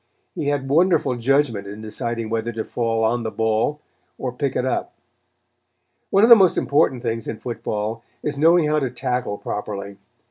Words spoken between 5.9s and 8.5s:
One of the most important things in football is